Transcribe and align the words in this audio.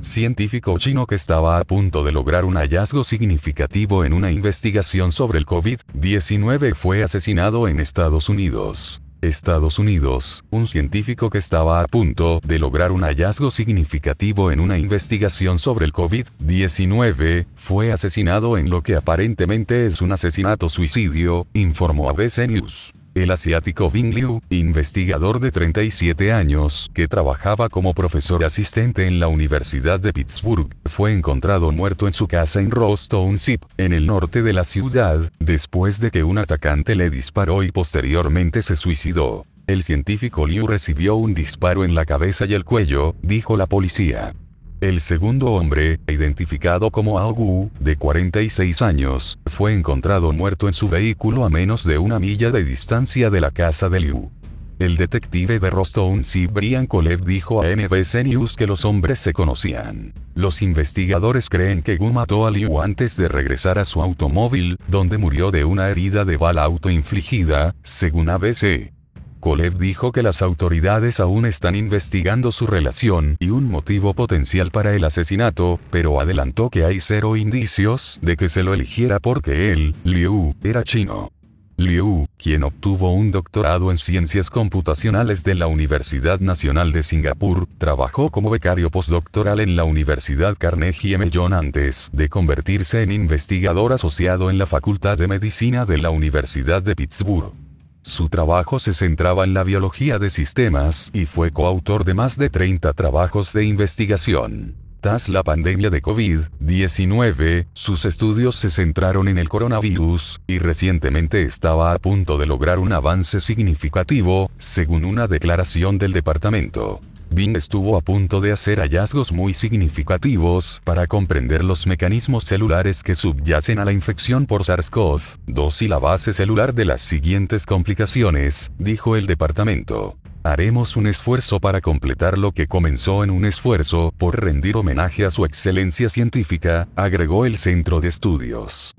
científico 0.00 0.78
chino 0.78 1.06
que 1.06 1.14
estaba 1.14 1.58
a 1.58 1.64
punto 1.64 2.04
de 2.04 2.12
lograr 2.12 2.44
un 2.44 2.54
hallazgo 2.56 3.04
significativo 3.04 4.04
en 4.04 4.12
una 4.12 4.30
investigación 4.30 5.12
sobre 5.12 5.38
el 5.38 5.46
COVID-19 5.46 6.74
fue 6.74 7.02
asesinado 7.02 7.68
en 7.68 7.80
Estados 7.80 8.28
Unidos. 8.28 9.02
Estados 9.20 9.80
Unidos, 9.80 10.44
un 10.50 10.68
científico 10.68 11.28
que 11.28 11.38
estaba 11.38 11.80
a 11.80 11.86
punto 11.86 12.40
de 12.44 12.60
lograr 12.60 12.92
un 12.92 13.02
hallazgo 13.02 13.50
significativo 13.50 14.52
en 14.52 14.60
una 14.60 14.78
investigación 14.78 15.58
sobre 15.58 15.86
el 15.86 15.92
COVID-19, 15.92 17.46
fue 17.56 17.90
asesinado 17.90 18.56
en 18.58 18.70
lo 18.70 18.82
que 18.82 18.94
aparentemente 18.94 19.86
es 19.86 20.00
un 20.00 20.12
asesinato 20.12 20.68
suicidio, 20.68 21.48
informó 21.52 22.08
ABC 22.10 22.46
News. 22.48 22.94
El 23.14 23.30
asiático 23.30 23.90
Bing 23.90 24.14
Liu, 24.14 24.40
investigador 24.50 25.40
de 25.40 25.50
37 25.50 26.32
años, 26.32 26.90
que 26.94 27.08
trabajaba 27.08 27.68
como 27.68 27.94
profesor 27.94 28.44
asistente 28.44 29.06
en 29.06 29.18
la 29.18 29.28
Universidad 29.28 29.98
de 29.98 30.12
Pittsburgh, 30.12 30.68
fue 30.84 31.12
encontrado 31.12 31.72
muerto 31.72 32.06
en 32.06 32.12
su 32.12 32.28
casa 32.28 32.60
en 32.60 32.70
Rostone 32.70 33.38
Zip, 33.38 33.64
en 33.76 33.92
el 33.92 34.06
norte 34.06 34.42
de 34.42 34.52
la 34.52 34.64
ciudad, 34.64 35.20
después 35.40 36.00
de 36.00 36.10
que 36.10 36.22
un 36.22 36.38
atacante 36.38 36.94
le 36.94 37.10
disparó 37.10 37.62
y 37.62 37.72
posteriormente 37.72 38.62
se 38.62 38.76
suicidó. 38.76 39.44
El 39.66 39.82
científico 39.82 40.46
Liu 40.46 40.66
recibió 40.66 41.16
un 41.16 41.34
disparo 41.34 41.84
en 41.84 41.94
la 41.94 42.06
cabeza 42.06 42.46
y 42.46 42.54
el 42.54 42.64
cuello, 42.64 43.14
dijo 43.22 43.56
la 43.56 43.66
policía. 43.66 44.32
El 44.80 45.00
segundo 45.00 45.46
hombre, 45.46 45.98
identificado 46.06 46.92
como 46.92 47.18
Ao 47.18 47.34
Gu, 47.34 47.68
de 47.80 47.96
46 47.96 48.80
años, 48.80 49.40
fue 49.46 49.74
encontrado 49.74 50.30
muerto 50.30 50.68
en 50.68 50.72
su 50.72 50.88
vehículo 50.88 51.44
a 51.44 51.50
menos 51.50 51.82
de 51.82 51.98
una 51.98 52.20
milla 52.20 52.52
de 52.52 52.62
distancia 52.62 53.28
de 53.28 53.40
la 53.40 53.50
casa 53.50 53.88
de 53.88 53.98
Liu. 53.98 54.30
El 54.78 54.96
detective 54.96 55.58
de 55.58 55.70
Rostone 55.70 56.22
C. 56.22 56.46
Brian 56.46 56.86
Kolev 56.86 57.24
dijo 57.24 57.60
a 57.60 57.74
NBC 57.74 58.22
News 58.24 58.54
que 58.54 58.68
los 58.68 58.84
hombres 58.84 59.18
se 59.18 59.32
conocían. 59.32 60.12
Los 60.36 60.62
investigadores 60.62 61.48
creen 61.48 61.82
que 61.82 61.96
Gu 61.96 62.12
mató 62.12 62.46
a 62.46 62.52
Liu 62.52 62.80
antes 62.80 63.16
de 63.16 63.26
regresar 63.26 63.80
a 63.80 63.84
su 63.84 64.00
automóvil, 64.00 64.78
donde 64.86 65.18
murió 65.18 65.50
de 65.50 65.64
una 65.64 65.88
herida 65.88 66.24
de 66.24 66.36
bala 66.36 66.62
autoinfligida, 66.62 67.74
según 67.82 68.30
ABC. 68.30 68.92
Kolev 69.40 69.78
dijo 69.78 70.12
que 70.12 70.22
las 70.22 70.42
autoridades 70.42 71.20
aún 71.20 71.46
están 71.46 71.74
investigando 71.76 72.50
su 72.50 72.66
relación 72.66 73.36
y 73.38 73.50
un 73.50 73.70
motivo 73.70 74.14
potencial 74.14 74.70
para 74.70 74.94
el 74.94 75.04
asesinato, 75.04 75.78
pero 75.90 76.20
adelantó 76.20 76.70
que 76.70 76.84
hay 76.84 77.00
cero 77.00 77.36
indicios 77.36 78.18
de 78.22 78.36
que 78.36 78.48
se 78.48 78.62
lo 78.62 78.74
eligiera 78.74 79.20
porque 79.20 79.72
él, 79.72 79.94
Liu, 80.04 80.54
era 80.62 80.82
chino. 80.82 81.30
Liu, 81.76 82.26
quien 82.36 82.64
obtuvo 82.64 83.14
un 83.14 83.30
doctorado 83.30 83.92
en 83.92 83.98
ciencias 83.98 84.50
computacionales 84.50 85.44
de 85.44 85.54
la 85.54 85.68
Universidad 85.68 86.40
Nacional 86.40 86.90
de 86.90 87.04
Singapur, 87.04 87.68
trabajó 87.78 88.30
como 88.30 88.50
becario 88.50 88.90
postdoctoral 88.90 89.60
en 89.60 89.76
la 89.76 89.84
Universidad 89.84 90.56
Carnegie 90.58 91.16
Mellon 91.18 91.52
antes 91.52 92.10
de 92.12 92.28
convertirse 92.28 93.02
en 93.02 93.12
investigador 93.12 93.92
asociado 93.92 94.50
en 94.50 94.58
la 94.58 94.66
Facultad 94.66 95.16
de 95.16 95.28
Medicina 95.28 95.84
de 95.84 95.98
la 95.98 96.10
Universidad 96.10 96.82
de 96.82 96.96
Pittsburgh. 96.96 97.67
Su 98.08 98.30
trabajo 98.30 98.80
se 98.80 98.94
centraba 98.94 99.44
en 99.44 99.52
la 99.52 99.62
biología 99.64 100.18
de 100.18 100.30
sistemas 100.30 101.10
y 101.12 101.26
fue 101.26 101.50
coautor 101.50 102.04
de 102.04 102.14
más 102.14 102.38
de 102.38 102.48
30 102.48 102.94
trabajos 102.94 103.52
de 103.52 103.66
investigación. 103.66 104.76
Tras 105.00 105.28
la 105.28 105.42
pandemia 105.42 105.90
de 105.90 106.00
COVID-19, 106.00 107.66
sus 107.74 108.06
estudios 108.06 108.56
se 108.56 108.70
centraron 108.70 109.28
en 109.28 109.36
el 109.36 109.50
coronavirus, 109.50 110.40
y 110.46 110.58
recientemente 110.58 111.42
estaba 111.42 111.92
a 111.92 111.98
punto 111.98 112.38
de 112.38 112.46
lograr 112.46 112.78
un 112.78 112.94
avance 112.94 113.40
significativo, 113.40 114.50
según 114.56 115.04
una 115.04 115.26
declaración 115.26 115.98
del 115.98 116.14
departamento. 116.14 117.00
Bing 117.30 117.56
estuvo 117.56 117.96
a 117.96 118.00
punto 118.00 118.40
de 118.40 118.52
hacer 118.52 118.80
hallazgos 118.80 119.32
muy 119.32 119.52
significativos 119.52 120.80
para 120.84 121.06
comprender 121.06 121.62
los 121.62 121.86
mecanismos 121.86 122.44
celulares 122.44 123.02
que 123.02 123.14
subyacen 123.14 123.78
a 123.78 123.84
la 123.84 123.92
infección 123.92 124.46
por 124.46 124.62
SARS-CoV-2 124.62 125.82
y 125.82 125.88
la 125.88 125.98
base 125.98 126.32
celular 126.32 126.74
de 126.74 126.86
las 126.86 127.00
siguientes 127.00 127.66
complicaciones, 127.66 128.72
dijo 128.78 129.16
el 129.16 129.26
departamento. 129.26 130.16
Haremos 130.42 130.96
un 130.96 131.06
esfuerzo 131.06 131.60
para 131.60 131.80
completar 131.80 132.38
lo 132.38 132.52
que 132.52 132.66
comenzó 132.66 133.22
en 133.24 133.30
un 133.30 133.44
esfuerzo 133.44 134.14
por 134.16 134.42
rendir 134.42 134.76
homenaje 134.76 135.24
a 135.24 135.30
su 135.30 135.44
excelencia 135.44 136.08
científica, 136.08 136.88
agregó 136.96 137.44
el 137.44 137.58
centro 137.58 138.00
de 138.00 138.08
estudios. 138.08 138.94